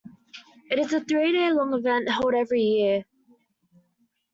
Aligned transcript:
It 0.71 0.79
is 0.79 0.93
a 0.93 0.99
three-day-long 1.01 1.75
event 1.75 2.09
held 2.09 2.33
every 2.33 2.61
year. 2.63 3.03